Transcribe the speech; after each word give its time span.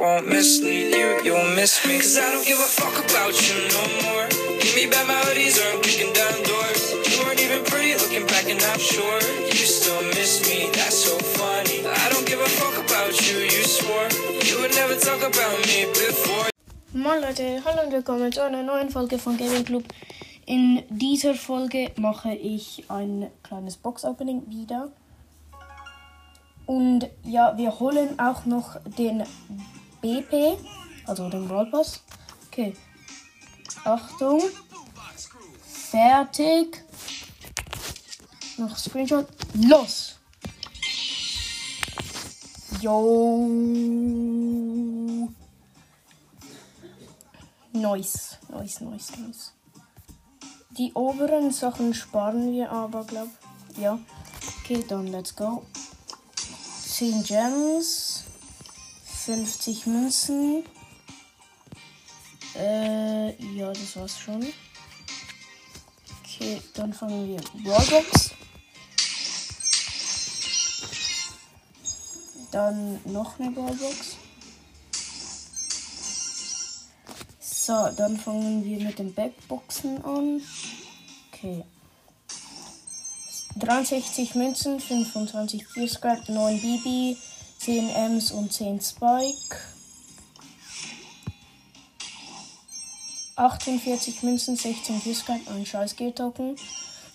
won't 0.00 0.26
mislead 0.26 0.94
you, 0.96 1.20
you'll 1.24 1.54
miss 1.54 1.86
me. 1.86 1.98
Cause 1.98 2.16
I 2.16 2.32
don't 2.32 2.46
give 2.46 2.58
a 2.58 2.70
fuck 2.80 2.96
about 3.04 3.36
you 3.36 3.56
no 3.76 3.82
more. 4.02 4.26
Give 4.58 4.74
me 4.74 4.86
back 4.88 5.06
my 5.06 5.20
hoodies 5.28 5.60
or 5.60 5.76
I'm 5.76 5.82
kicking 5.82 6.12
down 6.14 6.32
doors. 6.48 6.82
You 7.04 7.20
weren't 7.22 7.40
even 7.44 7.62
pretty 7.68 7.92
looking 8.00 8.26
back 8.26 8.48
and 8.48 8.62
I'm 8.72 8.80
sure 8.80 9.20
you 9.52 9.66
still 9.68 10.00
miss 10.16 10.40
me, 10.48 10.70
that's 10.72 11.04
so 11.04 11.18
funny. 11.36 11.84
I 11.84 12.08
don't 12.12 12.26
give 12.26 12.40
a 12.40 12.48
fuck 12.48 12.76
about 12.82 13.12
you, 13.28 13.38
you 13.44 13.62
swore 13.62 14.08
you 14.48 14.56
would 14.60 14.74
never 14.74 14.96
talk 14.96 15.20
about 15.20 15.56
me 15.68 15.84
before. 15.92 16.48
Moin 16.94 17.20
Leute, 17.20 17.62
hallo 17.64 17.84
und 17.84 17.92
willkommen 17.92 18.32
zu 18.32 18.42
einer 18.42 18.62
neuen 18.62 18.88
Folge 18.88 19.18
von 19.18 19.36
Gaming 19.36 19.64
Club. 19.64 19.84
In 20.46 20.82
dieser 20.88 21.34
Folge 21.34 21.92
mache 21.96 22.32
ich 22.32 22.84
ein 22.88 23.30
kleines 23.42 23.76
Box-Opening 23.76 24.48
wieder. 24.48 24.88
Und 26.66 27.08
ja, 27.24 27.56
wir 27.58 27.78
holen 27.78 28.18
auch 28.18 28.46
noch 28.46 28.76
den 28.98 29.24
BP, 30.00 30.58
also 31.06 31.28
den 31.28 31.46
Brawl 31.46 31.66
Pass. 31.70 32.00
Okay. 32.48 32.74
Achtung. 33.84 34.42
Fertig. 35.90 36.84
Noch 38.56 38.76
Screenshot. 38.76 39.26
Los! 39.54 40.16
Yo. 42.80 43.46
Nice, 47.72 48.38
nice, 48.48 48.80
nice, 48.80 49.12
nice. 49.18 49.52
Die 50.78 50.92
oberen 50.94 51.50
Sachen 51.50 51.94
sparen 51.94 52.52
wir 52.52 52.70
aber, 52.70 53.04
glaub. 53.04 53.28
Ja. 53.76 53.98
Okay, 54.62 54.84
dann 54.88 55.08
let's 55.08 55.34
go. 55.34 55.64
10 56.86 57.24
Gems. 57.24 58.24
50 59.24 59.86
Münzen. 59.86 60.64
Äh, 62.56 63.34
ja, 63.54 63.68
das 63.68 63.96
war's 63.96 64.18
schon. 64.18 64.46
Okay, 66.24 66.60
dann 66.74 66.92
fangen 66.92 67.28
wir 67.28 67.70
Roblox. 67.70 68.30
Dann 72.50 73.00
noch 73.04 73.38
eine 73.38 73.50
Ballbox. 73.50 74.16
So, 77.40 77.88
dann 77.96 78.16
fangen 78.16 78.64
wir 78.64 78.80
mit 78.80 78.98
den 78.98 79.14
Backboxen 79.14 80.04
an. 80.04 80.42
Okay. 81.32 81.62
63 83.56 84.34
Münzen, 84.34 84.80
25 84.80 85.74
Gear 85.74 85.88
Scrap, 85.88 86.28
9 86.28 86.60
BB, 86.60 87.16
10 87.60 87.90
Ms 87.90 88.32
und 88.32 88.52
10 88.52 88.80
Spike. 88.80 89.56
48 93.36 94.22
Münzen, 94.22 94.56
16 94.56 95.02
Gear 95.02 95.14
Scrap, 95.14 95.40
ein 95.48 95.66
scheiß 95.66 95.94
Gear 95.94 96.14
Token. 96.14 96.56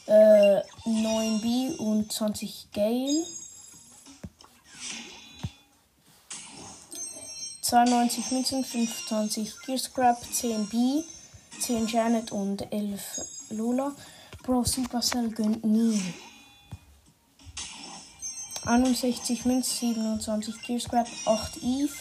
Äh, 0.05 0.61
9 0.85 1.41
B 1.41 1.75
und 1.77 2.11
20 2.11 2.67
Gale. 2.71 3.25
92 7.61 8.31
Münzen, 8.31 8.63
25 8.63 9.61
Gear 9.65 9.79
Scrap, 9.79 10.17
10 10.31 10.69
B, 10.69 11.01
10 11.59 11.87
Janet 11.87 12.31
und 12.31 12.71
11 12.71 13.21
Lola. 13.49 13.95
Bro, 14.43 14.63
Supercell 14.63 15.29
gönnt 15.29 15.65
nie. 15.65 15.99
61 18.65 19.45
Münzen, 19.45 19.93
27 19.93 20.61
Gear 20.63 20.79
Scrap, 20.79 21.07
8 21.25 21.57
Eve, 21.57 21.93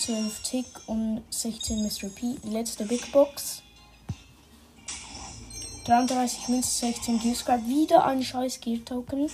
12 0.00 0.42
Tick 0.42 0.66
und 0.86 1.22
16 1.30 1.82
Mr. 1.82 2.08
P. 2.08 2.36
Letzte 2.44 2.84
Big 2.84 3.12
Box. 3.12 3.62
33 5.84 6.48
Münzen, 6.48 6.92
16 6.92 7.20
Gear 7.20 7.34
Scrap, 7.34 7.66
wieder 7.66 8.04
ein 8.04 8.22
scheiß 8.22 8.60
Gear 8.60 8.84
Token. 8.84 9.30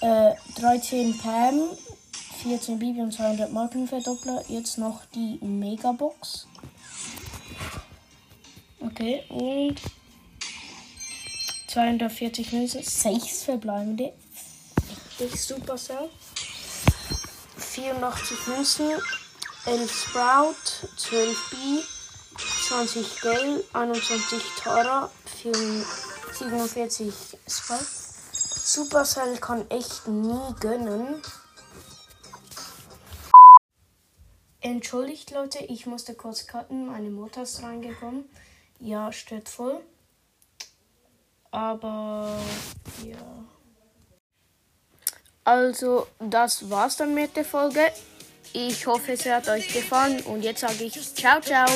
Äh, 0.00 0.34
13 0.56 1.16
Pam, 1.18 1.60
14 2.42 2.78
Bibi 2.78 3.00
und 3.02 3.12
200 3.12 3.52
Markenverdoppler. 3.52 4.42
Jetzt 4.48 4.78
noch 4.78 5.04
die 5.14 5.38
Megabox. 5.44 6.48
Okay, 8.80 9.22
und 9.28 9.76
240 11.68 12.52
Münzen, 12.52 12.82
6 12.82 13.44
verbleibende. 13.44 14.12
Richtig 15.20 15.44
Supercell. 15.44 16.08
84 17.58 18.46
Münzen, 18.46 18.90
11 19.66 19.92
Sprout, 19.92 20.88
12 20.96 21.50
B, 21.50 21.56
20 22.68 23.20
Gale, 23.20 23.64
21 23.74 24.42
Tara, 24.62 25.10
47 26.32 27.12
Spike. 27.46 27.84
Supercell 28.32 29.36
kann 29.36 29.70
echt 29.70 30.08
nie 30.08 30.54
gönnen. 30.58 31.20
Entschuldigt 34.62 35.32
Leute, 35.32 35.58
ich 35.58 35.84
musste 35.84 36.14
kurz 36.14 36.46
cutten, 36.46 36.86
meine 36.86 37.10
Mutter 37.10 37.42
ist 37.42 37.62
reingekommen. 37.62 38.24
Ja, 38.78 39.12
stört 39.12 39.50
voll. 39.50 39.82
Aber 41.50 42.38
ja. 43.04 43.18
Also, 45.50 46.06
das 46.20 46.70
war's 46.70 46.96
dann 46.96 47.12
mit 47.12 47.34
der 47.34 47.44
Folge. 47.44 47.80
Ich 48.52 48.86
hoffe, 48.86 49.14
es 49.14 49.26
hat 49.26 49.48
euch 49.48 49.66
gefallen 49.72 50.20
und 50.20 50.44
jetzt 50.44 50.60
sage 50.60 50.84
ich 50.84 50.92
ciao, 51.16 51.40
ciao. 51.40 51.66